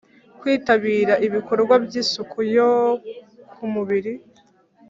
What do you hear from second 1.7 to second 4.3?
by’isuku yo ku mubiri,